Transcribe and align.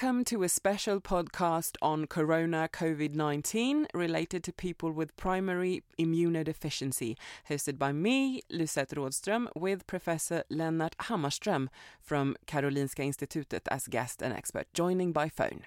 Welcome 0.00 0.24
to 0.26 0.44
a 0.44 0.48
special 0.48 1.00
podcast 1.00 1.74
on 1.82 2.06
corona 2.06 2.68
COVID 2.72 3.16
19 3.16 3.88
related 3.92 4.44
to 4.44 4.52
people 4.52 4.92
with 4.92 5.16
primary 5.16 5.82
immunodeficiency, 5.98 7.16
hosted 7.50 7.78
by 7.78 7.90
me, 7.90 8.42
Lucette 8.48 8.90
Rådström, 8.90 9.48
with 9.56 9.88
Professor 9.88 10.44
Lennart 10.52 10.94
Hammarström 11.00 11.66
from 12.00 12.36
Karolinska 12.46 13.04
Institutet 13.04 13.62
as 13.72 13.88
guest 13.88 14.22
and 14.22 14.32
expert, 14.32 14.72
joining 14.72 15.10
by 15.10 15.28
phone. 15.28 15.62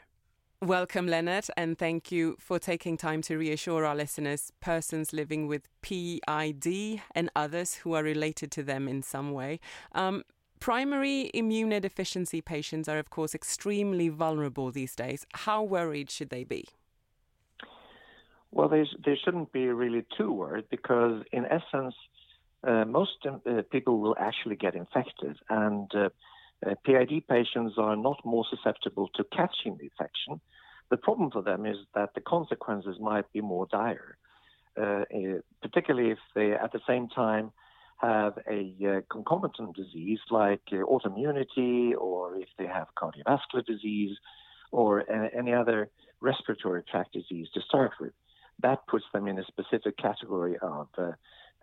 Welcome, 0.61 1.07
Lennart, 1.07 1.49
and 1.57 1.77
thank 1.77 2.09
you 2.09 2.37
for 2.39 2.57
taking 2.57 2.95
time 2.95 3.21
to 3.23 3.35
reassure 3.35 3.83
our 3.83 3.95
listeners, 3.97 4.53
persons 4.61 5.11
living 5.11 5.47
with 5.47 5.67
PID 5.81 7.01
and 7.13 7.29
others 7.35 7.73
who 7.73 7.95
are 7.95 8.03
related 8.03 8.49
to 8.51 8.63
them 8.63 8.87
in 8.87 9.03
some 9.03 9.33
way. 9.33 9.59
Um, 9.91 10.23
Primary 10.61 11.31
immunodeficiency 11.33 12.45
patients 12.45 12.87
are, 12.87 12.99
of 12.99 13.09
course, 13.09 13.33
extremely 13.33 14.09
vulnerable 14.09 14.69
these 14.69 14.95
days. 14.95 15.25
How 15.33 15.63
worried 15.63 16.11
should 16.11 16.29
they 16.29 16.43
be? 16.43 16.65
Well, 18.51 18.69
they, 18.69 18.85
they 19.03 19.17
shouldn't 19.25 19.51
be 19.51 19.69
really 19.69 20.05
too 20.15 20.31
worried 20.31 20.65
because, 20.69 21.23
in 21.31 21.45
essence, 21.45 21.95
uh, 22.63 22.85
most 22.85 23.25
uh, 23.25 23.63
people 23.71 23.99
will 23.99 24.15
actually 24.19 24.55
get 24.55 24.75
infected, 24.75 25.35
and 25.49 25.89
uh, 25.95 26.09
uh 26.63 26.75
PID 26.85 27.27
patients 27.27 27.73
are 27.79 27.95
not 27.95 28.23
more 28.23 28.45
susceptible 28.47 29.09
to 29.15 29.23
catching 29.35 29.77
the 29.77 29.85
infection. 29.85 30.39
The 30.91 30.97
problem 30.97 31.31
for 31.31 31.41
them 31.41 31.65
is 31.65 31.77
that 31.95 32.13
the 32.13 32.21
consequences 32.21 32.97
might 32.99 33.25
be 33.33 33.41
more 33.41 33.65
dire, 33.71 34.15
uh, 34.79 35.05
eh, 35.09 35.39
particularly 35.63 36.11
if 36.11 36.19
they, 36.35 36.51
at 36.51 36.71
the 36.71 36.81
same 36.87 37.07
time, 37.07 37.51
have 38.01 38.33
a 38.49 38.75
uh, 38.85 39.01
concomitant 39.11 39.75
disease 39.75 40.19
like 40.29 40.61
uh, 40.71 40.77
autoimmunity 40.77 41.93
or 41.97 42.35
if 42.35 42.49
they 42.57 42.65
have 42.65 42.87
cardiovascular 42.97 43.65
disease 43.65 44.17
or 44.71 45.01
uh, 45.01 45.29
any 45.37 45.53
other 45.53 45.89
respiratory 46.19 46.83
tract 46.89 47.13
disease 47.13 47.47
to 47.53 47.61
start 47.61 47.91
with. 47.99 48.13
That 48.61 48.85
puts 48.87 49.05
them 49.13 49.27
in 49.27 49.39
a 49.39 49.45
specific 49.45 49.97
category 49.97 50.57
of 50.61 50.87
uh, 50.97 51.11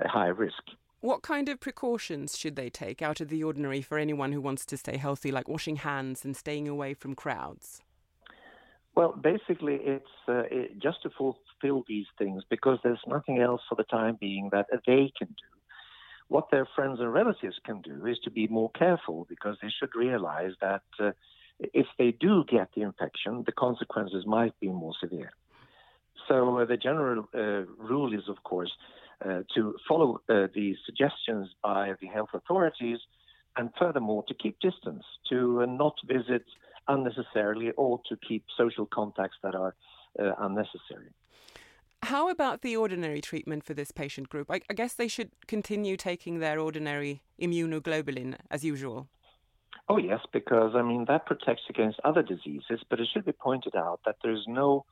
high 0.00 0.28
risk. 0.28 0.62
What 1.00 1.22
kind 1.22 1.48
of 1.48 1.60
precautions 1.60 2.36
should 2.36 2.56
they 2.56 2.70
take 2.70 3.02
out 3.02 3.20
of 3.20 3.28
the 3.28 3.44
ordinary 3.44 3.82
for 3.82 3.98
anyone 3.98 4.32
who 4.32 4.40
wants 4.40 4.66
to 4.66 4.76
stay 4.76 4.96
healthy, 4.96 5.30
like 5.30 5.48
washing 5.48 5.76
hands 5.76 6.24
and 6.24 6.36
staying 6.36 6.66
away 6.68 6.94
from 6.94 7.14
crowds? 7.14 7.82
Well, 8.96 9.12
basically, 9.12 9.76
it's 9.76 10.06
uh, 10.26 10.42
it, 10.50 10.80
just 10.82 11.02
to 11.04 11.10
fulfill 11.10 11.84
these 11.86 12.06
things 12.18 12.42
because 12.50 12.80
there's 12.82 12.98
nothing 13.06 13.38
else 13.38 13.60
for 13.68 13.76
the 13.76 13.84
time 13.84 14.16
being 14.20 14.50
that 14.50 14.66
they 14.86 15.12
can 15.16 15.28
do 15.28 15.57
what 16.28 16.50
their 16.50 16.66
friends 16.76 17.00
and 17.00 17.12
relatives 17.12 17.56
can 17.64 17.80
do 17.80 18.06
is 18.06 18.18
to 18.20 18.30
be 18.30 18.46
more 18.46 18.70
careful 18.70 19.26
because 19.28 19.56
they 19.62 19.70
should 19.78 19.94
realize 19.94 20.52
that 20.60 20.82
uh, 21.00 21.10
if 21.58 21.86
they 21.98 22.12
do 22.12 22.44
get 22.44 22.68
the 22.74 22.82
infection, 22.82 23.42
the 23.46 23.52
consequences 23.52 24.24
might 24.26 24.58
be 24.60 24.68
more 24.68 24.92
severe. 25.00 25.32
So 26.28 26.58
uh, 26.58 26.64
the 26.66 26.76
general 26.76 27.28
uh, 27.34 27.64
rule 27.78 28.12
is, 28.12 28.28
of 28.28 28.42
course, 28.44 28.70
uh, 29.24 29.40
to 29.54 29.74
follow 29.88 30.20
uh, 30.28 30.46
the 30.54 30.76
suggestions 30.84 31.48
by 31.62 31.94
the 32.00 32.06
health 32.06 32.30
authorities, 32.34 32.98
and 33.56 33.70
furthermore 33.78 34.22
to 34.28 34.34
keep 34.34 34.60
distance, 34.60 35.02
to 35.30 35.62
uh, 35.62 35.66
not 35.66 35.94
visit 36.06 36.44
unnecessarily, 36.86 37.70
or 37.72 38.00
to 38.08 38.16
keep 38.16 38.44
social 38.56 38.86
contacts 38.86 39.36
that 39.42 39.54
are 39.54 39.74
unnecessary. 40.18 41.10
How 42.02 42.30
about 42.30 42.62
the 42.62 42.76
ordinary 42.76 43.20
treatment 43.20 43.64
for 43.64 43.74
this 43.74 43.90
patient 43.90 44.28
group? 44.28 44.50
I, 44.50 44.60
I 44.70 44.74
guess 44.74 44.94
they 44.94 45.08
should 45.08 45.30
continue 45.46 45.96
taking 45.96 46.38
their 46.38 46.58
ordinary 46.58 47.22
immunoglobulin 47.40 48.36
as 48.50 48.64
usual. 48.64 49.08
Oh, 49.88 49.98
yes, 49.98 50.20
because 50.32 50.72
I 50.74 50.82
mean 50.82 51.06
that 51.08 51.26
protects 51.26 51.64
against 51.68 52.00
other 52.04 52.22
diseases, 52.22 52.80
but 52.88 53.00
it 53.00 53.08
should 53.12 53.24
be 53.24 53.32
pointed 53.32 53.74
out 53.74 54.00
that 54.06 54.16
there's 54.22 54.44
no 54.46 54.84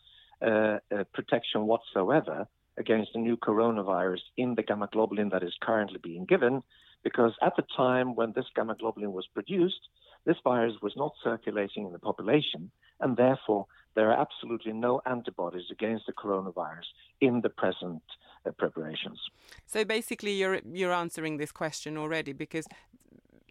uh, 0.43 0.79
uh, 0.95 1.05
protection 1.15 1.67
whatsoever 1.67 2.47
against 2.79 3.13
the 3.15 3.21
new 3.21 3.37
coronavirus 3.37 4.21
in 4.37 4.55
the 4.55 4.63
gamma 4.63 4.89
globulin 4.89 5.31
that 5.31 5.43
is 5.43 5.55
currently 5.63 5.99
being 6.03 6.27
given, 6.27 6.63
because 7.03 7.33
at 7.43 7.57
the 7.57 7.65
time 7.77 8.15
when 8.15 8.33
this 8.35 8.47
gamma 8.55 8.75
globulin 8.75 9.13
was 9.13 9.27
produced, 9.33 9.81
this 10.25 10.37
virus 10.45 10.75
was 10.83 10.93
not 10.97 11.13
circulating 11.23 11.87
in 11.87 11.93
the 11.93 11.99
population, 11.99 12.71
and 13.01 13.17
therefore 13.17 13.67
there 13.95 14.11
are 14.11 14.21
absolutely 14.21 14.73
no 14.73 15.01
antibodies 15.07 15.65
against 15.71 16.07
the 16.07 16.13
coronavirus 16.13 16.89
in 17.21 17.41
the 17.41 17.49
present 17.49 18.03
uh, 18.45 18.51
preparations. 18.53 19.19
So 19.67 19.85
basically, 19.85 20.33
you're 20.33 20.61
you're 20.73 20.93
answering 20.93 21.39
this 21.39 21.53
question 21.53 21.97
already 21.97 22.33
because 22.33 22.67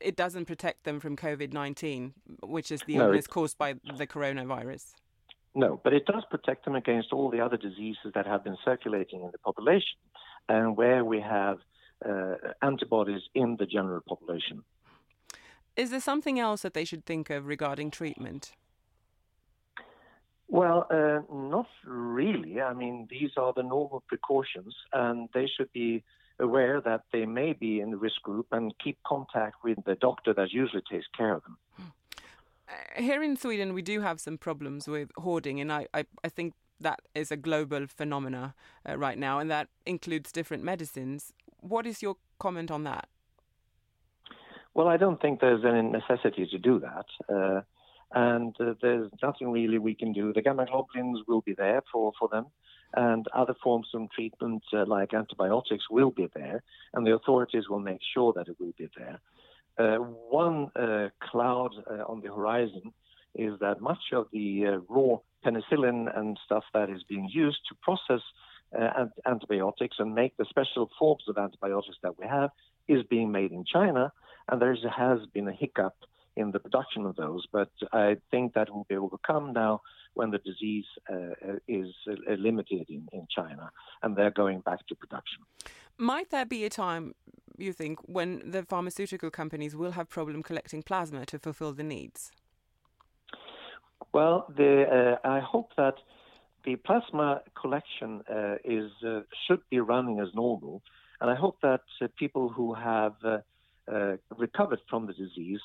it 0.02 0.16
doesn't 0.16 0.46
protect 0.46 0.84
them 0.84 1.00
from 1.00 1.16
COVID 1.16 1.52
nineteen, 1.52 2.14
which 2.44 2.72
is 2.72 2.82
the 2.88 2.98
no, 2.98 3.08
illness 3.08 3.28
caused 3.28 3.58
by 3.58 3.74
the 3.98 4.08
coronavirus. 4.08 4.94
No, 5.56 5.80
but 5.84 5.94
it 5.94 6.06
does 6.06 6.24
protect 6.30 6.66
them 6.66 6.76
against 6.76 7.14
all 7.14 7.30
the 7.30 7.40
other 7.40 7.58
diseases 7.58 8.12
that 8.14 8.28
have 8.28 8.44
been 8.44 8.58
circulating 8.64 9.22
in 9.22 9.32
the 9.32 9.40
population, 9.40 9.98
and 10.48 10.78
where 10.78 11.04
we 11.04 11.22
have 11.22 11.58
uh, 12.08 12.36
antibodies 12.62 13.22
in 13.34 13.56
the 13.58 13.66
general 13.66 14.02
population. 14.08 14.64
Is 15.76 15.90
there 15.90 16.02
something 16.02 16.40
else 16.40 16.62
that 16.62 16.74
they 16.74 16.86
should 16.86 17.06
think 17.06 17.30
of 17.30 17.48
regarding 17.48 17.90
treatment? 17.92 18.52
Well, 20.48 20.86
uh, 20.92 21.22
not 21.34 21.68
really. 21.86 22.62
I 22.62 22.74
mean, 22.74 23.08
these 23.10 23.32
are 23.38 23.54
the 23.54 23.64
normal 23.64 24.04
precautions, 24.08 24.76
and 24.94 25.28
they 25.34 25.48
should 25.48 25.72
be 25.74 26.04
aware 26.40 26.82
that 26.82 27.02
they 27.12 27.26
may 27.26 27.54
be 27.54 27.80
in 27.80 27.92
the 27.92 27.98
risk 27.98 28.22
group 28.22 28.48
and 28.52 28.74
keep 28.84 28.98
contact 29.04 29.64
with 29.64 29.78
the 29.86 29.96
doctor 29.96 30.34
that 30.34 30.52
usually 30.52 30.84
takes 30.90 31.08
care 31.18 31.34
of 31.34 31.44
them. 31.44 31.58
Uh, 32.68 33.02
here 33.02 33.24
in 33.24 33.38
Sweden, 33.38 33.74
we 33.74 33.82
do 33.82 34.02
have 34.02 34.20
some 34.20 34.38
problems 34.38 34.88
with 34.88 35.12
hoarding, 35.18 35.60
and 35.60 35.72
I, 35.72 35.88
I, 35.94 36.06
I 36.24 36.30
think 36.30 36.54
that 36.80 37.00
is 37.14 37.32
a 37.32 37.38
global 37.38 37.88
phenomena 37.88 38.54
uh, 38.88 38.98
right 38.98 39.18
now, 39.18 39.40
and 39.40 39.50
that 39.50 39.70
includes 39.86 40.32
different 40.32 40.64
medicines. 40.64 41.34
What 41.62 41.88
is 41.88 42.02
your 42.02 42.18
comment 42.40 42.70
on 42.70 42.84
that? 42.84 43.08
Well, 44.74 44.88
I 44.88 44.98
don't 44.98 45.22
think 45.22 45.40
there's 45.40 45.64
any 45.64 45.82
necessity 45.82 46.48
to 46.52 46.58
do 46.58 46.80
that. 46.82 47.06
And 48.14 48.56
uh, 48.60 48.74
there's 48.82 49.12
nothing 49.22 49.52
really 49.52 49.78
we 49.78 49.96
can 49.96 50.14
do. 50.14 50.32
The 50.32 50.42
gamma 50.42 50.66
globulins 50.66 51.20
will 51.28 51.42
be 51.42 51.54
there 51.54 51.82
for, 51.92 52.14
for 52.20 52.30
them, 52.30 52.46
and 52.94 53.26
other 53.34 53.56
forms 53.62 53.88
of 53.94 54.10
treatment 54.12 54.64
uh, 54.74 54.86
like 54.86 55.14
antibiotics 55.14 55.90
will 55.90 56.12
be 56.12 56.30
there, 56.34 56.64
and 56.94 57.06
the 57.06 57.14
authorities 57.14 57.68
will 57.70 57.80
make 57.80 58.00
sure 58.14 58.32
that 58.34 58.48
it 58.48 58.56
will 58.60 58.74
be 58.78 58.88
there. 58.98 59.20
Uh, 59.78 59.98
one 59.98 60.70
uh, 60.76 61.10
cloud 61.20 61.72
uh, 61.90 62.04
on 62.08 62.22
the 62.22 62.30
horizon 62.30 62.94
is 63.34 63.60
that 63.60 63.82
much 63.82 64.14
of 64.14 64.28
the 64.32 64.66
uh, 64.66 64.78
raw 64.88 65.18
penicillin 65.46 66.18
and 66.18 66.40
stuff 66.46 66.64
that 66.74 66.90
is 66.90 67.04
being 67.10 67.30
used 67.32 67.60
to 67.68 67.76
process 67.82 68.22
antibiotics 69.26 69.98
and 70.00 70.14
make 70.14 70.36
the 70.36 70.46
special 70.50 70.90
forms 71.00 71.24
of 71.30 71.38
antibiotics 71.38 71.98
that 72.04 72.18
we 72.20 72.26
have 72.26 72.50
is 72.90 73.04
being 73.10 73.32
made 73.32 73.52
in 73.52 73.64
China, 73.64 74.12
and 74.50 74.62
there 74.62 74.76
has 74.98 75.20
been 75.34 75.48
a 75.48 75.54
hiccup 75.54 75.96
in 76.36 76.52
the 76.52 76.60
production 76.60 77.06
of 77.06 77.16
those. 77.16 77.46
But 77.52 77.72
I 77.92 78.18
think 78.32 78.54
that 78.54 78.70
will 78.74 78.86
be 78.90 78.96
overcome 78.96 79.54
now 79.54 79.82
when 80.14 80.32
the 80.32 80.40
disease 80.40 80.86
uh, 81.10 81.58
is 81.68 81.94
uh, 82.10 82.14
limited 82.38 82.86
in, 82.90 83.08
in 83.12 83.28
China 83.30 83.70
and 84.02 84.16
they're 84.16 84.32
going 84.32 84.62
back 84.62 84.86
to 84.88 84.96
production. 84.96 85.44
Might 85.98 86.30
there 86.30 86.46
be 86.46 86.66
a 86.66 86.70
time, 86.70 87.16
you 87.58 87.74
think, 87.74 88.00
when 88.06 88.52
the 88.52 88.64
pharmaceutical 88.64 89.30
companies 89.30 89.76
will 89.76 89.92
have 89.92 90.10
problem 90.10 90.44
collecting 90.44 90.84
plasma 90.84 91.26
to 91.28 91.40
fulfill 91.40 91.74
the 91.74 91.84
needs? 91.84 92.32
Well, 94.14 94.46
the, 94.56 95.18
uh, 95.24 95.28
I 95.28 95.40
hope 95.40 95.72
that 95.78 95.96
the 96.64 96.78
plasma 96.78 97.42
collection 97.60 98.24
uh, 98.30 98.56
is 98.64 98.90
uh, 99.06 99.22
should 99.46 99.62
be 99.70 99.80
running 99.80 100.20
as 100.20 100.30
normal, 100.34 100.82
and 101.22 101.30
I 101.30 101.36
hope 101.36 101.58
that 101.62 101.82
uh, 102.02 102.08
people 102.18 102.50
who 102.50 102.74
have 102.74 103.14
recovered 104.36 104.80
from 104.90 105.06
the 105.06 105.14
disease 105.14 105.62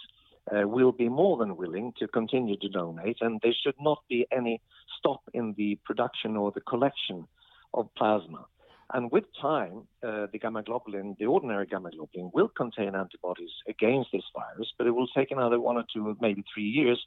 uh, 0.54 0.66
will 0.66 0.92
be 0.92 1.08
more 1.08 1.36
than 1.36 1.56
willing 1.56 1.92
to 1.98 2.08
continue 2.08 2.56
to 2.58 2.68
donate, 2.68 3.18
and 3.20 3.40
there 3.42 3.54
should 3.62 3.74
not 3.80 4.02
be 4.08 4.26
any 4.32 4.60
stop 4.98 5.22
in 5.32 5.54
the 5.56 5.78
production 5.84 6.36
or 6.36 6.50
the 6.50 6.60
collection 6.60 7.26
of 7.74 7.88
plasma. 7.96 8.46
And 8.92 9.10
with 9.12 9.24
time, 9.40 9.86
uh, 10.02 10.26
the 10.32 10.38
gamma 10.38 10.64
globulin, 10.64 11.16
the 11.18 11.26
ordinary 11.26 11.66
gamma 11.66 11.90
globulin, 11.90 12.32
will 12.34 12.48
contain 12.48 12.96
antibodies 12.96 13.52
against 13.68 14.10
this 14.12 14.24
virus, 14.34 14.72
but 14.76 14.86
it 14.88 14.90
will 14.90 15.06
take 15.08 15.30
another 15.30 15.60
one 15.60 15.76
or 15.76 15.84
two, 15.92 16.16
maybe 16.20 16.44
three 16.52 16.64
years 16.64 17.00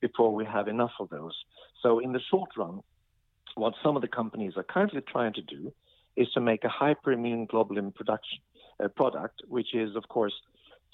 before 0.00 0.34
we 0.34 0.44
have 0.44 0.68
enough 0.68 0.92
of 1.00 1.08
those. 1.08 1.34
So, 1.82 1.98
in 1.98 2.12
the 2.12 2.20
short 2.30 2.50
run, 2.58 2.80
what 3.54 3.74
some 3.82 3.96
of 3.96 4.02
the 4.02 4.08
companies 4.08 4.52
are 4.56 4.62
currently 4.62 5.00
trying 5.00 5.32
to 5.34 5.42
do 5.42 5.72
is 6.16 6.28
to 6.32 6.40
make 6.40 6.64
a 6.64 6.68
hyperimmune 6.68 7.46
globulin 7.48 7.94
production 7.94 8.40
uh, 8.82 8.88
product, 8.88 9.42
which 9.48 9.74
is, 9.74 9.96
of 9.96 10.08
course, 10.08 10.34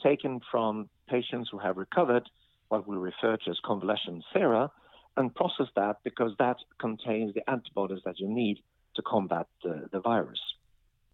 taken 0.03 0.41
from 0.51 0.89
patients 1.07 1.49
who 1.51 1.59
have 1.59 1.77
recovered, 1.77 2.29
what 2.69 2.87
we 2.87 2.97
refer 2.97 3.37
to 3.37 3.51
as 3.51 3.59
convalescent 3.65 4.25
sera, 4.33 4.71
and 5.17 5.35
process 5.35 5.67
that 5.77 5.97
because 6.05 6.33
that 6.39 6.57
contains 6.79 7.35
the 7.35 7.49
antibodies 7.49 8.01
that 8.05 8.19
you 8.19 8.29
need 8.29 8.59
to 8.95 9.03
combat 9.03 9.47
the, 9.63 9.89
the 9.93 10.01
virus. 10.01 10.41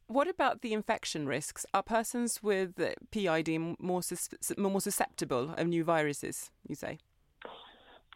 What 0.07 0.29
about 0.29 0.63
the 0.63 0.73
infection 0.73 1.27
risks? 1.27 1.65
Are 1.73 1.83
persons 1.83 2.43
with 2.43 2.79
PID 3.11 3.77
more, 3.79 4.03
sus- 4.03 4.53
more 4.59 4.81
susceptible 4.81 5.55
of 5.57 5.67
new 5.67 5.85
viruses, 5.85 6.51
you 6.69 6.75
say? 6.75 6.99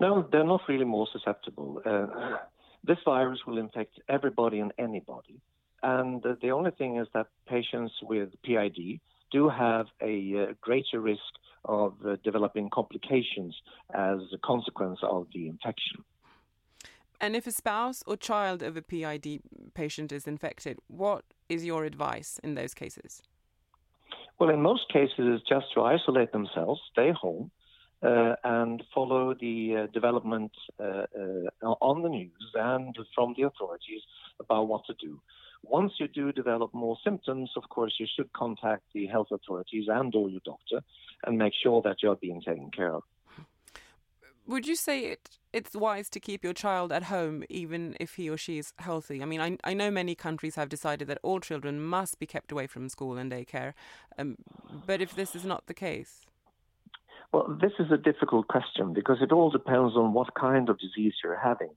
No, 0.00 0.28
they're 0.30 0.44
not 0.44 0.60
really 0.68 0.84
more 0.84 1.06
susceptible. 1.10 1.80
Uh, 1.86 2.36
this 2.84 2.98
virus 3.04 3.40
will 3.46 3.58
infect 3.58 3.98
everybody 4.08 4.60
and 4.60 4.72
anybody. 4.78 5.40
And 5.82 6.22
the 6.42 6.50
only 6.50 6.70
thing 6.72 6.98
is 6.98 7.06
that 7.14 7.28
patients 7.48 7.92
with 8.02 8.30
PID 8.42 9.00
do 9.32 9.48
have 9.48 9.86
a 10.02 10.48
uh, 10.50 10.52
greater 10.60 11.00
risk 11.00 11.20
of 11.66 11.94
uh, 12.04 12.16
developing 12.24 12.70
complications 12.70 13.54
as 13.94 14.18
a 14.32 14.38
consequence 14.44 14.98
of 15.02 15.26
the 15.34 15.48
infection. 15.48 16.04
And 17.20 17.34
if 17.34 17.46
a 17.46 17.52
spouse 17.52 18.02
or 18.06 18.16
child 18.16 18.62
of 18.62 18.76
a 18.76 18.82
PID 18.82 19.40
patient 19.74 20.12
is 20.12 20.26
infected, 20.26 20.78
what 20.88 21.24
is 21.48 21.64
your 21.64 21.84
advice 21.84 22.40
in 22.42 22.54
those 22.54 22.74
cases? 22.74 23.22
Well, 24.38 24.50
in 24.50 24.60
most 24.60 24.92
cases, 24.92 25.14
it's 25.18 25.48
just 25.48 25.66
to 25.74 25.82
isolate 25.82 26.32
themselves, 26.32 26.80
stay 26.92 27.10
home, 27.12 27.50
and 28.02 28.82
follow 28.94 29.34
the 29.34 29.76
uh, 29.76 29.86
development 29.92 30.52
uh, 30.78 31.04
uh 31.62 31.66
on 31.80 32.02
the 32.02 32.08
news 32.08 32.52
and 32.54 32.96
from 33.14 33.34
the 33.36 33.42
authorities 33.44 34.02
about 34.40 34.68
what 34.68 34.84
to 34.86 34.94
do. 35.00 35.20
Once 35.62 35.92
you 35.98 36.06
do 36.06 36.32
develop 36.32 36.72
more 36.72 36.96
symptoms, 37.02 37.50
of 37.56 37.68
course, 37.68 37.94
you 37.98 38.06
should 38.14 38.32
contact 38.32 38.82
the 38.94 39.06
health 39.06 39.28
authorities 39.32 39.86
and 39.88 40.14
or 40.14 40.28
your 40.28 40.40
doctor 40.44 40.80
and 41.24 41.38
make 41.38 41.52
sure 41.60 41.82
that 41.82 41.96
you're 42.02 42.16
being 42.16 42.40
taken 42.40 42.70
care 42.70 42.94
of. 42.94 43.02
Would 44.46 44.66
you 44.68 44.76
say 44.76 45.06
it 45.06 45.38
it's 45.52 45.74
wise 45.74 46.08
to 46.10 46.20
keep 46.20 46.44
your 46.44 46.52
child 46.52 46.92
at 46.92 47.04
home 47.04 47.42
even 47.48 47.96
if 47.98 48.14
he 48.14 48.30
or 48.30 48.36
she 48.36 48.58
is 48.58 48.72
healthy? 48.78 49.20
I 49.22 49.24
mean, 49.24 49.40
I, 49.40 49.56
I 49.64 49.74
know 49.74 49.90
many 49.90 50.14
countries 50.14 50.54
have 50.54 50.68
decided 50.68 51.08
that 51.08 51.18
all 51.22 51.40
children 51.40 51.80
must 51.80 52.20
be 52.20 52.26
kept 52.26 52.52
away 52.52 52.68
from 52.68 52.88
school 52.88 53.16
and 53.16 53.32
daycare, 53.32 53.72
um, 54.18 54.36
but 54.86 55.00
if 55.00 55.16
this 55.16 55.34
is 55.34 55.44
not 55.44 55.66
the 55.66 55.74
case? 55.74 56.25
Well, 57.32 57.58
this 57.60 57.72
is 57.78 57.90
a 57.90 57.96
difficult 57.96 58.48
question 58.48 58.92
because 58.92 59.18
it 59.20 59.32
all 59.32 59.50
depends 59.50 59.94
on 59.96 60.12
what 60.12 60.34
kind 60.34 60.68
of 60.68 60.78
disease 60.78 61.14
you're 61.22 61.38
having. 61.38 61.70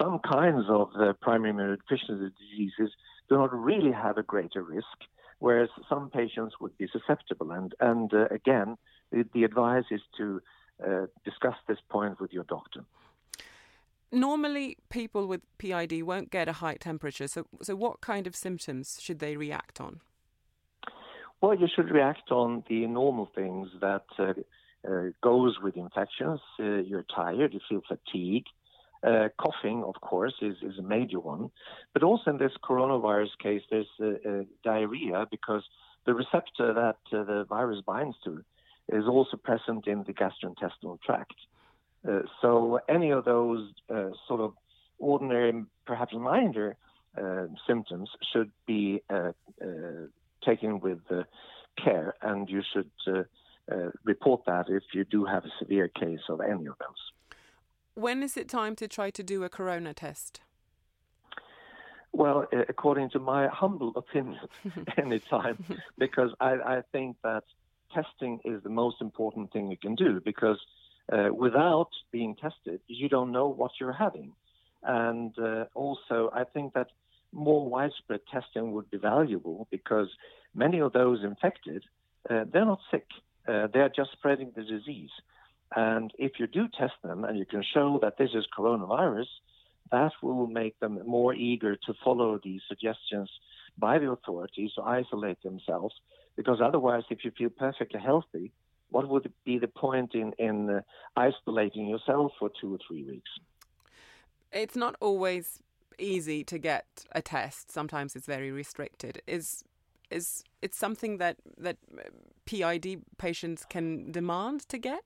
Some 0.00 0.20
kinds 0.20 0.64
of 0.68 0.90
uh, 0.98 1.12
primary 1.20 1.52
immunodeficiency 1.52 2.30
diseases 2.38 2.92
do 3.28 3.36
not 3.36 3.52
really 3.52 3.92
have 3.92 4.16
a 4.16 4.22
greater 4.22 4.62
risk, 4.62 4.86
whereas 5.38 5.68
some 5.88 6.10
patients 6.10 6.54
would 6.60 6.76
be 6.78 6.88
susceptible. 6.90 7.50
And, 7.52 7.74
and 7.80 8.12
uh, 8.14 8.26
again, 8.30 8.76
the, 9.10 9.24
the 9.34 9.44
advice 9.44 9.84
is 9.90 10.00
to 10.18 10.40
uh, 10.84 11.06
discuss 11.24 11.56
this 11.66 11.78
point 11.90 12.20
with 12.20 12.32
your 12.32 12.44
doctor. 12.44 12.84
Normally, 14.10 14.78
people 14.88 15.26
with 15.26 15.42
PID 15.58 16.02
won't 16.02 16.30
get 16.30 16.48
a 16.48 16.54
high 16.54 16.76
temperature. 16.76 17.28
So, 17.28 17.46
so 17.60 17.76
what 17.76 18.00
kind 18.00 18.26
of 18.26 18.34
symptoms 18.34 18.98
should 19.00 19.18
they 19.18 19.36
react 19.36 19.80
on? 19.80 20.00
Well, 21.40 21.54
you 21.54 21.68
should 21.74 21.90
react 21.90 22.30
on 22.30 22.64
the 22.68 22.86
normal 22.86 23.30
things 23.34 23.68
that 23.80 24.04
uh, 24.18 24.32
uh, 24.86 25.10
goes 25.22 25.56
with 25.62 25.76
infections. 25.76 26.40
Uh, 26.58 26.80
you're 26.90 27.04
tired, 27.14 27.54
you 27.54 27.60
feel 27.68 27.82
fatigue. 27.86 28.44
Uh, 29.06 29.28
coughing, 29.38 29.84
of 29.84 29.94
course, 30.00 30.34
is, 30.42 30.56
is 30.60 30.76
a 30.78 30.82
major 30.82 31.20
one. 31.20 31.50
But 31.92 32.02
also 32.02 32.30
in 32.32 32.38
this 32.38 32.52
coronavirus 32.62 33.38
case, 33.40 33.62
there's 33.70 33.86
diarrhea 34.64 35.26
because 35.30 35.62
the 36.04 36.14
receptor 36.14 36.74
that 36.74 36.96
the 37.12 37.46
virus 37.48 37.80
binds 37.86 38.16
to 38.24 38.42
is 38.88 39.04
also 39.06 39.36
present 39.36 39.86
in 39.86 40.04
the 40.04 40.12
gastrointestinal 40.12 41.00
tract. 41.02 41.34
Uh, 42.08 42.20
so 42.40 42.80
any 42.88 43.10
of 43.10 43.24
those 43.24 43.70
uh, 43.90 44.10
sort 44.26 44.40
of 44.40 44.54
ordinary, 44.98 45.64
perhaps 45.86 46.14
minor 46.14 46.76
uh, 47.20 47.46
symptoms 47.66 48.08
should 48.32 48.50
be 48.66 49.02
uh, 49.10 49.32
uh, 49.62 50.06
taken 50.44 50.80
with 50.80 51.00
uh, 51.10 51.22
care, 51.82 52.14
and 52.22 52.48
you 52.48 52.62
should 52.72 52.90
that 54.58 54.72
if 54.72 54.82
you 54.92 55.04
do 55.04 55.24
have 55.24 55.44
a 55.44 55.52
severe 55.58 55.88
case 55.88 56.20
of 56.28 56.40
any 56.40 56.66
of 56.66 56.76
those. 56.78 57.02
When 57.94 58.22
is 58.22 58.36
it 58.36 58.48
time 58.48 58.76
to 58.76 58.88
try 58.88 59.10
to 59.10 59.22
do 59.22 59.44
a 59.44 59.48
corona 59.48 59.94
test? 59.94 60.40
Well, 62.12 62.46
according 62.68 63.10
to 63.10 63.18
my 63.18 63.48
humble 63.48 63.92
opinion, 63.96 64.40
any 64.96 65.20
time, 65.20 65.64
because 65.98 66.30
I, 66.40 66.52
I 66.76 66.82
think 66.92 67.16
that 67.22 67.44
testing 67.94 68.40
is 68.44 68.62
the 68.62 68.70
most 68.70 68.96
important 69.00 69.52
thing 69.52 69.70
you 69.70 69.76
can 69.76 69.94
do 69.94 70.20
because 70.24 70.58
uh, 71.12 71.28
without 71.32 71.90
being 72.10 72.34
tested, 72.34 72.80
you 72.86 73.08
don't 73.08 73.32
know 73.32 73.48
what 73.48 73.72
you're 73.78 73.92
having. 73.92 74.32
And 74.82 75.36
uh, 75.38 75.64
also, 75.74 76.30
I 76.32 76.44
think 76.44 76.74
that 76.74 76.88
more 77.32 77.68
widespread 77.68 78.20
testing 78.32 78.72
would 78.72 78.90
be 78.90 78.98
valuable 78.98 79.66
because 79.70 80.08
many 80.54 80.80
of 80.80 80.92
those 80.92 81.22
infected, 81.22 81.84
uh, 82.30 82.44
they're 82.52 82.64
not 82.64 82.80
sick. 82.90 83.06
Uh, 83.48 83.66
they're 83.72 83.88
just 83.88 84.12
spreading 84.12 84.52
the 84.54 84.62
disease. 84.62 85.10
And 85.74 86.12
if 86.18 86.32
you 86.38 86.46
do 86.46 86.68
test 86.78 86.94
them 87.02 87.24
and 87.24 87.38
you 87.38 87.46
can 87.46 87.64
show 87.74 87.98
that 88.02 88.18
this 88.18 88.30
is 88.34 88.46
coronavirus, 88.56 89.26
that 89.90 90.12
will 90.22 90.46
make 90.46 90.78
them 90.80 90.98
more 91.06 91.34
eager 91.34 91.76
to 91.76 91.94
follow 92.04 92.38
these 92.42 92.60
suggestions 92.68 93.30
by 93.78 93.98
the 93.98 94.10
authorities 94.10 94.70
to 94.74 94.82
isolate 94.82 95.42
themselves 95.42 95.94
because 96.38 96.60
otherwise, 96.62 97.02
if 97.10 97.24
you 97.24 97.32
feel 97.36 97.50
perfectly 97.50 97.98
healthy, 98.00 98.52
what 98.90 99.08
would 99.08 99.30
be 99.44 99.58
the 99.58 99.66
point 99.66 100.14
in, 100.14 100.32
in 100.38 100.70
uh, 100.70 100.80
isolating 101.16 101.88
yourself 101.88 102.30
for 102.38 102.48
two 102.60 102.72
or 102.72 102.78
three 102.86 103.02
weeks? 103.02 103.28
It's 104.52 104.76
not 104.76 104.94
always 105.00 105.60
easy 105.98 106.44
to 106.44 106.56
get 106.56 106.86
a 107.10 107.20
test. 107.20 107.72
Sometimes 107.72 108.14
it's 108.14 108.26
very 108.26 108.52
restricted. 108.52 109.20
Is 109.26 109.64
is 110.10 110.44
it 110.62 110.74
something 110.74 111.18
that 111.18 111.36
that 111.56 111.76
PID 112.46 113.02
patients 113.18 113.64
can 113.68 114.10
demand 114.10 114.68
to 114.68 114.78
get? 114.78 115.02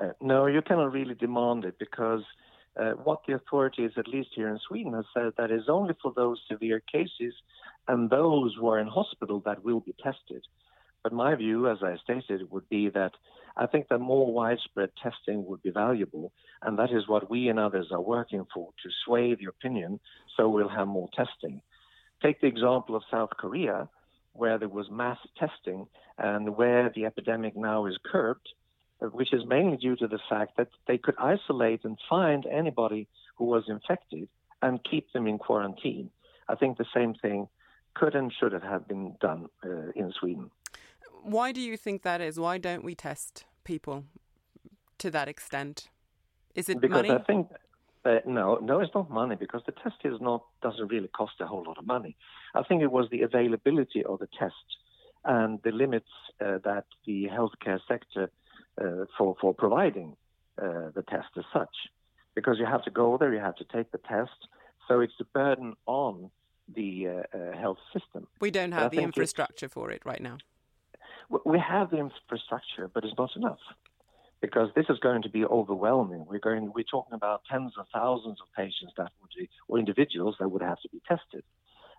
Uh, 0.00 0.12
no, 0.20 0.46
you 0.46 0.62
cannot 0.62 0.92
really 0.92 1.14
demand 1.14 1.64
it 1.64 1.78
because 1.78 2.22
uh, 2.78 2.92
what 3.04 3.20
the 3.26 3.34
authorities, 3.34 3.92
at 3.96 4.08
least 4.08 4.30
here 4.34 4.48
in 4.48 4.58
Sweden, 4.66 4.94
have 4.94 5.04
said 5.14 5.32
that 5.36 5.50
is 5.50 5.68
only 5.68 5.94
for 6.02 6.12
those 6.16 6.40
severe 6.50 6.80
cases 6.80 7.34
and 7.88 8.10
those 8.10 8.54
who 8.58 8.68
are 8.68 8.78
in 8.78 8.86
hospital 8.86 9.42
that 9.44 9.64
will 9.64 9.80
be 9.80 9.94
tested. 10.02 10.42
But 11.02 11.12
my 11.12 11.34
view, 11.34 11.68
as 11.68 11.78
I 11.82 11.96
stated, 12.02 12.50
would 12.50 12.68
be 12.68 12.88
that 12.90 13.12
I 13.56 13.66
think 13.66 13.88
that 13.88 13.98
more 13.98 14.32
widespread 14.32 14.90
testing 15.02 15.44
would 15.46 15.62
be 15.62 15.70
valuable, 15.70 16.32
and 16.62 16.78
that 16.78 16.90
is 16.92 17.08
what 17.08 17.28
we 17.28 17.48
and 17.48 17.58
others 17.58 17.88
are 17.90 18.00
working 18.00 18.46
for 18.54 18.70
to 18.82 18.90
sway 19.04 19.34
the 19.34 19.46
opinion 19.46 20.00
so 20.36 20.48
we'll 20.48 20.68
have 20.68 20.88
more 20.88 21.08
testing. 21.14 21.60
Take 22.22 22.40
the 22.40 22.46
example 22.46 22.94
of 22.94 23.02
South 23.10 23.30
Korea, 23.38 23.88
where 24.32 24.58
there 24.58 24.68
was 24.68 24.90
mass 24.90 25.18
testing 25.38 25.86
and 26.18 26.56
where 26.56 26.90
the 26.94 27.04
epidemic 27.04 27.56
now 27.56 27.86
is 27.86 27.98
curbed, 28.04 28.48
which 29.00 29.32
is 29.32 29.42
mainly 29.46 29.76
due 29.76 29.96
to 29.96 30.06
the 30.06 30.18
fact 30.28 30.56
that 30.56 30.68
they 30.86 30.98
could 30.98 31.16
isolate 31.18 31.84
and 31.84 31.98
find 32.08 32.46
anybody 32.46 33.08
who 33.36 33.46
was 33.46 33.64
infected 33.68 34.28
and 34.62 34.80
keep 34.88 35.12
them 35.12 35.26
in 35.26 35.38
quarantine. 35.38 36.10
I 36.48 36.54
think 36.54 36.78
the 36.78 36.86
same 36.94 37.14
thing 37.14 37.48
could 37.94 38.14
and 38.14 38.32
should 38.38 38.52
have 38.52 38.88
been 38.88 39.16
done 39.20 39.46
uh, 39.64 39.90
in 39.94 40.12
Sweden. 40.18 40.50
Why 41.22 41.52
do 41.52 41.60
you 41.60 41.76
think 41.76 42.02
that 42.02 42.20
is? 42.20 42.38
Why 42.38 42.58
don't 42.58 42.84
we 42.84 42.94
test 42.94 43.44
people 43.64 44.04
to 44.98 45.10
that 45.10 45.28
extent? 45.28 45.88
Is 46.54 46.68
it 46.68 46.80
because 46.80 46.96
money? 46.96 47.10
I 47.10 47.22
think 47.22 47.48
uh, 48.04 48.18
no, 48.26 48.56
no, 48.56 48.80
it's 48.80 48.94
not 48.94 49.10
money 49.10 49.36
because 49.36 49.62
the 49.66 49.72
test 49.72 49.96
is 50.04 50.20
not 50.20 50.44
doesn't 50.62 50.88
really 50.88 51.08
cost 51.08 51.34
a 51.40 51.46
whole 51.46 51.64
lot 51.64 51.78
of 51.78 51.86
money. 51.86 52.16
I 52.54 52.62
think 52.62 52.82
it 52.82 52.90
was 52.90 53.08
the 53.10 53.22
availability 53.22 54.04
of 54.04 54.18
the 54.18 54.28
test 54.38 54.54
and 55.24 55.60
the 55.62 55.70
limits 55.70 56.08
uh, 56.40 56.58
that 56.64 56.84
the 57.06 57.28
healthcare 57.28 57.78
sector 57.86 58.30
uh, 58.80 59.04
for 59.16 59.36
for 59.40 59.54
providing 59.54 60.16
uh, 60.60 60.90
the 60.94 61.04
test 61.08 61.28
as 61.36 61.44
such, 61.52 61.74
because 62.34 62.56
you 62.58 62.66
have 62.66 62.84
to 62.84 62.90
go 62.90 63.16
there, 63.18 63.32
you 63.32 63.40
have 63.40 63.56
to 63.56 63.64
take 63.64 63.92
the 63.92 63.98
test, 63.98 64.48
so 64.88 65.00
it's 65.00 65.14
a 65.20 65.24
burden 65.24 65.74
on 65.86 66.30
the 66.74 67.06
uh, 67.06 67.38
uh, 67.38 67.56
health 67.56 67.78
system. 67.92 68.26
We 68.40 68.50
don't 68.50 68.72
have 68.72 68.90
the 68.90 69.00
infrastructure 69.00 69.68
for 69.68 69.90
it 69.90 70.02
right 70.04 70.22
now. 70.22 70.38
We 71.44 71.58
have 71.58 71.90
the 71.90 71.98
infrastructure, 71.98 72.90
but 72.92 73.04
it's 73.04 73.16
not 73.16 73.30
enough 73.36 73.60
because 74.42 74.68
this 74.74 74.86
is 74.90 74.98
going 74.98 75.22
to 75.22 75.30
be 75.30 75.44
overwhelming. 75.44 76.26
We're 76.28 76.40
going, 76.40 76.72
we're 76.74 76.84
talking 76.84 77.14
about 77.14 77.42
tens 77.50 77.72
of 77.78 77.86
thousands 77.94 78.38
of 78.42 78.48
patients 78.54 78.92
that 78.98 79.12
would 79.22 79.30
be, 79.38 79.48
or 79.68 79.78
individuals 79.78 80.34
that 80.40 80.48
would 80.50 80.62
have 80.62 80.80
to 80.80 80.88
be 80.90 81.00
tested, 81.08 81.44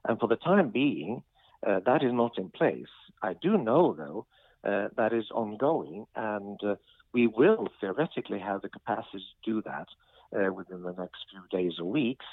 and 0.07 0.19
for 0.19 0.27
the 0.27 0.35
time 0.35 0.69
being, 0.69 1.23
uh, 1.65 1.79
that 1.85 2.03
is 2.03 2.11
not 2.13 2.37
in 2.37 2.49
place. 2.49 2.93
I 3.23 3.33
do 3.41 3.57
know, 3.57 3.95
though, 3.97 4.27
uh, 4.69 4.89
that 4.97 5.13
is 5.13 5.25
ongoing, 5.31 6.05
and 6.15 6.59
uh, 6.63 6.75
we 7.13 7.27
will 7.27 7.69
theoretically 7.79 8.39
have 8.39 8.61
the 8.61 8.69
capacity 8.69 9.23
to 9.45 9.51
do 9.51 9.61
that 9.63 9.87
uh, 10.37 10.51
within 10.51 10.83
the 10.83 10.93
next 10.93 11.25
few 11.31 11.43
days 11.57 11.73
or 11.79 11.89
weeks. 11.89 12.25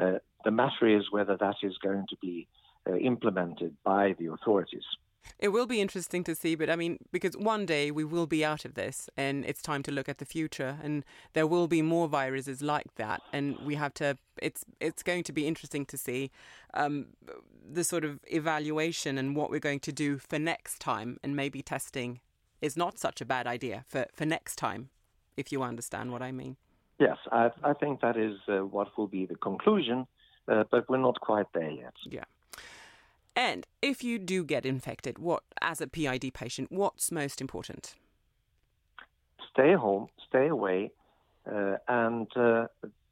Uh, 0.00 0.14
the 0.44 0.50
matter 0.50 0.86
is 0.86 1.10
whether 1.10 1.36
that 1.36 1.56
is 1.62 1.76
going 1.78 2.06
to 2.08 2.16
be 2.22 2.48
uh, 2.88 2.94
implemented 2.94 3.76
by 3.84 4.14
the 4.18 4.32
authorities. 4.32 4.84
It 5.38 5.48
will 5.48 5.66
be 5.66 5.80
interesting 5.80 6.24
to 6.24 6.34
see, 6.34 6.54
but 6.54 6.68
I 6.68 6.76
mean, 6.76 6.98
because 7.12 7.36
one 7.36 7.64
day 7.64 7.90
we 7.90 8.04
will 8.04 8.26
be 8.26 8.44
out 8.44 8.64
of 8.64 8.74
this 8.74 9.08
and 9.16 9.44
it's 9.44 9.62
time 9.62 9.82
to 9.84 9.92
look 9.92 10.08
at 10.08 10.18
the 10.18 10.24
future 10.24 10.78
and 10.82 11.04
there 11.32 11.46
will 11.46 11.68
be 11.68 11.82
more 11.82 12.08
viruses 12.08 12.60
like 12.62 12.94
that 12.96 13.22
and 13.32 13.58
we 13.60 13.76
have 13.76 13.94
to 13.94 14.16
it's 14.40 14.64
it's 14.80 15.02
going 15.02 15.24
to 15.24 15.32
be 15.32 15.46
interesting 15.46 15.84
to 15.86 15.96
see 15.96 16.30
um, 16.74 17.06
the 17.70 17.84
sort 17.84 18.04
of 18.04 18.20
evaluation 18.28 19.18
and 19.18 19.36
what 19.36 19.50
we're 19.50 19.60
going 19.60 19.80
to 19.80 19.92
do 19.92 20.18
for 20.18 20.38
next 20.38 20.80
time 20.80 21.18
and 21.22 21.36
maybe 21.36 21.62
testing 21.62 22.20
is 22.60 22.76
not 22.76 22.98
such 22.98 23.20
a 23.20 23.24
bad 23.24 23.46
idea 23.46 23.84
for, 23.86 24.06
for 24.12 24.26
next 24.26 24.56
time, 24.56 24.90
if 25.36 25.52
you 25.52 25.62
understand 25.62 26.12
what 26.12 26.22
I 26.22 26.32
mean. 26.32 26.56
Yes, 26.98 27.16
I, 27.30 27.50
I 27.62 27.74
think 27.74 28.00
that 28.00 28.16
is 28.16 28.36
uh, 28.48 28.64
what 28.66 28.96
will 28.98 29.06
be 29.06 29.26
the 29.26 29.36
conclusion, 29.36 30.06
uh, 30.48 30.64
but 30.70 30.88
we're 30.88 30.98
not 30.98 31.20
quite 31.20 31.46
there 31.54 31.70
yet. 31.70 31.94
Yeah. 32.04 32.24
And 33.38 33.68
if 33.80 34.02
you 34.02 34.18
do 34.18 34.42
get 34.42 34.66
infected, 34.66 35.20
what 35.20 35.44
as 35.62 35.80
a 35.80 35.86
PID 35.86 36.34
patient, 36.34 36.72
what's 36.72 37.12
most 37.12 37.40
important? 37.40 37.94
Stay 39.52 39.74
home, 39.74 40.08
stay 40.28 40.48
away, 40.48 40.90
uh, 41.46 41.76
and 41.86 42.26
uh, 42.36 42.66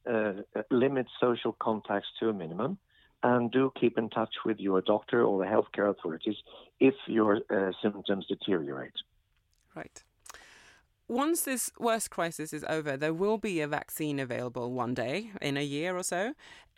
uh, 0.05 0.33
limit 0.69 1.07
social 1.21 1.53
contacts 1.61 2.09
to 2.19 2.29
a 2.29 2.33
minimum. 2.33 2.77
And 3.23 3.53
do 3.53 3.73
keep 3.81 3.99
in 3.99 4.11
touch 4.11 4.35
with 4.45 4.59
your 4.59 4.81
doctor 4.81 5.23
or 5.23 5.39
the 5.39 5.47
healthcare 5.47 5.89
authorities 5.89 6.37
if 6.81 6.95
your 7.07 7.39
uh, 7.49 7.71
symptoms 7.81 8.27
deteriorate. 8.27 8.93
Right. 9.77 10.03
Once 11.09 11.43
this 11.43 11.71
worst 11.79 12.11
crisis 12.11 12.53
is 12.53 12.65
over, 12.69 12.97
there 12.97 13.15
will 13.15 13.39
be 13.39 13.61
a 13.61 13.69
vaccine 13.69 14.19
available 14.19 14.73
one 14.73 14.93
day 14.93 15.31
in 15.41 15.57
a 15.57 15.63
year 15.63 15.97
or 15.97 16.03
so. 16.03 16.35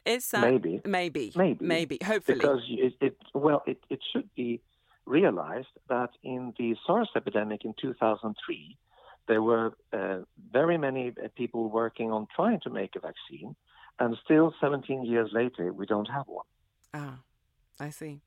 Is 0.09 0.31
that 0.31 0.41
maybe, 0.41 0.81
maybe, 0.87 1.33
maybe, 1.37 1.65
maybe, 1.65 1.99
hopefully, 2.03 2.39
because 2.39 2.63
it, 2.71 2.95
it 3.01 3.17
well, 3.35 3.63
it, 3.67 3.79
it 3.91 4.01
should 4.11 4.29
be 4.35 4.63
realized 5.05 5.75
that 5.91 6.09
in 6.23 6.55
the 6.59 6.75
SARS 6.87 7.11
epidemic 7.15 7.67
in 7.67 7.75
2003, 7.79 8.79
there 9.27 9.43
were 9.43 9.75
uh, 9.93 10.21
very 10.51 10.79
many 10.79 11.09
uh, 11.09 11.29
people 11.37 11.69
working 11.69 12.11
on 12.11 12.27
trying 12.35 12.61
to 12.61 12.71
make 12.71 12.97
a 12.97 13.01
vaccine, 13.01 13.55
and 13.99 14.17
still 14.25 14.55
17 14.63 15.05
years 15.05 15.29
later, 15.35 15.75
we 15.75 15.85
don't 15.85 16.11
have 16.11 16.27
one. 16.27 16.47
Ah, 16.95 17.19
I 17.79 17.91
see. 17.91 18.21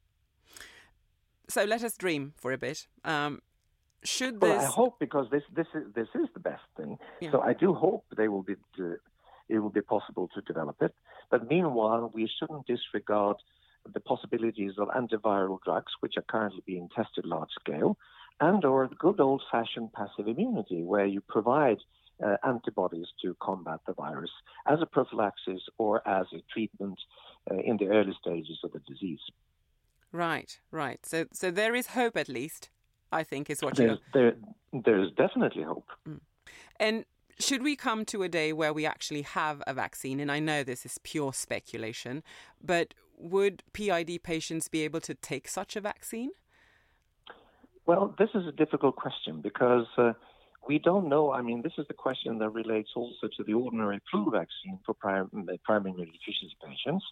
So 1.49 1.63
let 1.63 1.83
us 1.83 1.97
dream 1.97 2.33
for 2.37 2.51
a 2.51 2.59
bit. 2.59 2.87
Um, 3.03 3.41
should 4.03 4.39
this? 4.39 4.49
Well, 4.49 4.61
I 4.61 4.65
hope 4.65 4.99
because 4.99 5.27
this 5.31 5.43
this 5.55 5.67
is 5.73 5.83
this 5.95 6.07
is 6.13 6.27
the 6.35 6.39
best 6.39 6.63
thing. 6.77 6.97
Yeah. 7.19 7.31
So 7.31 7.41
I 7.41 7.53
do 7.53 7.73
hope 7.73 8.05
they 8.15 8.27
will 8.27 8.43
be 8.43 8.55
uh, 8.79 8.83
it 9.53 9.59
will 9.59 9.75
be 9.79 9.85
possible 9.95 10.27
to 10.33 10.41
develop 10.51 10.77
it. 10.87 10.93
But 11.31 11.49
meanwhile, 11.53 12.03
we 12.17 12.29
shouldn't 12.35 12.65
disregard 12.73 13.37
the 13.95 14.03
possibilities 14.11 14.73
of 14.81 14.87
antiviral 15.01 15.59
drugs, 15.67 15.93
which 16.01 16.15
are 16.17 16.27
currently 16.33 16.63
being 16.65 16.87
tested 16.95 17.25
large 17.25 17.53
scale, 17.63 17.91
and 18.39 18.63
or 18.71 18.89
good 19.05 19.19
old-fashioned 19.27 19.91
passive 19.93 20.27
immunity, 20.33 20.81
where 20.91 21.09
you 21.15 21.21
provide 21.35 21.79
uh, 22.25 22.37
antibodies 22.53 23.09
to 23.21 23.35
combat 23.47 23.79
the 23.87 23.95
virus 24.05 24.33
as 24.73 24.79
a 24.81 24.85
prophylaxis 24.95 25.63
or 25.77 25.93
as 26.19 26.27
a 26.33 26.41
treatment 26.53 26.97
uh, 27.49 27.57
in 27.69 27.75
the 27.81 27.87
early 27.97 28.15
stages 28.23 28.59
of 28.63 28.71
the 28.75 28.81
disease. 28.91 29.23
Right, 30.11 30.51
right. 30.83 31.01
So, 31.11 31.25
so 31.39 31.51
there 31.51 31.75
is 31.79 31.87
hope, 31.87 32.15
at 32.23 32.29
least. 32.29 32.69
I 33.21 33.23
think 33.31 33.49
is 33.49 33.61
what 33.61 33.75
There's, 33.75 33.99
you. 33.99 34.11
there, 34.15 34.33
there's 34.85 35.11
definitely 35.23 35.63
hope. 35.63 35.89
And 36.79 37.05
should 37.39 37.63
we 37.63 37.75
come 37.75 38.05
to 38.05 38.23
a 38.23 38.29
day 38.29 38.53
where 38.53 38.73
we 38.73 38.85
actually 38.85 39.23
have 39.23 39.61
a 39.67 39.73
vaccine? 39.73 40.19
And 40.19 40.31
I 40.31 40.39
know 40.39 40.63
this 40.63 40.85
is 40.85 40.97
pure 41.03 41.33
speculation, 41.33 42.23
but 42.63 42.93
would 43.17 43.63
PID 43.73 44.23
patients 44.23 44.67
be 44.67 44.81
able 44.81 45.01
to 45.01 45.13
take 45.13 45.47
such 45.47 45.75
a 45.75 45.81
vaccine? 45.81 46.31
Well, 47.85 48.15
this 48.17 48.29
is 48.35 48.47
a 48.47 48.51
difficult 48.51 48.95
question 48.95 49.41
because 49.41 49.87
uh, 49.97 50.13
we 50.67 50.79
don't 50.79 51.09
know. 51.09 51.31
I 51.31 51.41
mean, 51.41 51.61
this 51.61 51.73
is 51.77 51.87
the 51.87 51.93
question 51.93 52.37
that 52.39 52.49
relates 52.49 52.89
also 52.95 53.27
to 53.37 53.43
the 53.43 53.53
ordinary 53.53 53.99
flu 54.09 54.29
vaccine 54.31 54.79
for 54.85 54.93
prim- 54.93 55.47
primary 55.63 55.93
immunodeficiency 55.93 56.55
patients. 56.65 57.05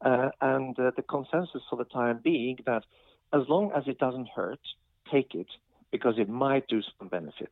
Uh, 0.00 0.30
and 0.40 0.78
uh, 0.78 0.92
the 0.96 1.02
consensus 1.02 1.62
for 1.68 1.76
the 1.76 1.84
time 1.84 2.20
being 2.22 2.56
that 2.66 2.84
as 3.32 3.42
long 3.48 3.72
as 3.76 3.82
it 3.86 3.98
doesn't 3.98 4.28
hurt, 4.28 4.60
take 5.10 5.34
it 5.34 5.48
because 5.90 6.14
it 6.18 6.28
might 6.28 6.66
do 6.68 6.80
some 6.98 7.08
benefit. 7.08 7.50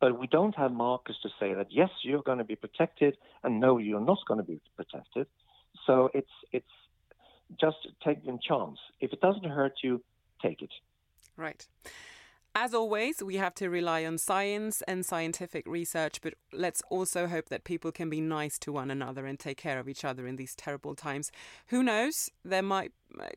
But 0.00 0.18
we 0.18 0.26
don't 0.26 0.54
have 0.56 0.72
markers 0.72 1.18
to 1.22 1.28
say 1.40 1.54
that 1.54 1.68
yes, 1.70 1.90
you're 2.02 2.22
going 2.22 2.38
to 2.38 2.44
be 2.44 2.56
protected, 2.56 3.16
and 3.42 3.60
no, 3.60 3.78
you're 3.78 4.00
not 4.00 4.18
going 4.28 4.38
to 4.38 4.46
be 4.46 4.60
protected. 4.76 5.26
So 5.86 6.10
it's 6.12 6.30
it's 6.52 6.66
just 7.60 7.76
taking 8.04 8.38
chance. 8.46 8.78
If 9.00 9.12
it 9.12 9.20
doesn't 9.20 9.44
hurt 9.44 9.74
you, 9.82 10.02
take 10.42 10.62
it. 10.62 10.70
Right. 11.36 11.66
As 12.58 12.72
always, 12.72 13.22
we 13.22 13.36
have 13.36 13.54
to 13.56 13.68
rely 13.68 14.06
on 14.06 14.16
science 14.16 14.80
and 14.88 15.04
scientific 15.04 15.66
research, 15.66 16.22
but 16.22 16.32
let's 16.54 16.80
also 16.88 17.26
hope 17.26 17.50
that 17.50 17.64
people 17.64 17.92
can 17.92 18.08
be 18.08 18.22
nice 18.22 18.58
to 18.60 18.72
one 18.72 18.90
another 18.90 19.26
and 19.26 19.38
take 19.38 19.58
care 19.58 19.78
of 19.78 19.90
each 19.90 20.06
other 20.06 20.26
in 20.26 20.36
these 20.36 20.54
terrible 20.54 20.94
times. 20.94 21.30
Who 21.66 21.82
knows? 21.82 22.30
There 22.46 22.62
might 22.62 22.92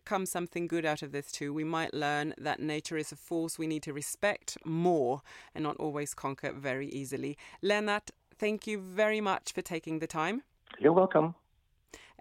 come 0.06 0.26
something 0.26 0.68
good 0.68 0.86
out 0.86 1.02
of 1.02 1.12
this 1.12 1.32
too. 1.32 1.54
We 1.54 1.64
might 1.64 1.94
learn 1.94 2.34
that 2.38 2.60
nature 2.60 2.98
is 2.98 3.12
a 3.12 3.16
force 3.16 3.58
we 3.58 3.68
need 3.68 3.84
to 3.84 3.94
respect 3.94 4.58
more 4.66 5.22
and 5.54 5.64
not 5.64 5.78
always 5.78 6.14
conquer 6.14 6.52
very 6.52 6.88
easily. 6.90 7.38
Lennart, 7.62 8.12
thank 8.38 8.68
you 8.68 8.80
very 8.80 9.22
much 9.22 9.52
for 9.52 9.62
taking 9.62 10.00
the 10.00 10.08
time. 10.08 10.44
You're 10.80 10.94
welcome. 10.94 11.36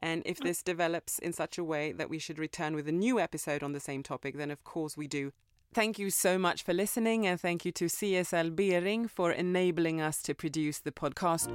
And 0.00 0.22
if 0.24 0.38
this 0.38 0.62
develops 0.62 1.18
in 1.18 1.32
such 1.32 1.58
a 1.58 1.64
way 1.64 1.92
that 1.92 2.08
we 2.08 2.18
should 2.18 2.38
return 2.38 2.74
with 2.74 2.88
a 2.88 2.92
new 2.92 3.18
episode 3.18 3.62
on 3.62 3.72
the 3.72 3.80
same 3.80 4.02
topic, 4.02 4.36
then 4.36 4.50
of 4.50 4.62
course 4.64 4.96
we 4.96 5.08
do. 5.08 5.32
Thank 5.74 5.98
you 5.98 6.10
so 6.10 6.38
much 6.38 6.62
for 6.62 6.72
listening, 6.72 7.26
and 7.26 7.38
thank 7.38 7.64
you 7.64 7.72
to 7.72 7.86
CSL 7.86 8.56
Behring 8.56 9.06
for 9.06 9.32
enabling 9.32 10.00
us 10.00 10.22
to 10.22 10.34
produce 10.34 10.78
the 10.78 10.92
podcast. 10.92 11.48